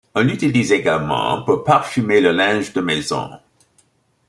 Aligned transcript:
On 0.15 0.23
l'utilise 0.23 0.71
également 0.71 1.43
pour 1.43 1.63
parfumer 1.63 2.21
le 2.21 2.31
linge 2.31 2.73
de 2.73 2.81
maison. 2.81 3.29